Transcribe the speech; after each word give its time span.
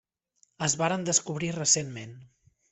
Es 0.67 0.75
varen 0.79 1.05
descobrir 1.11 1.53
recentment. 1.59 2.19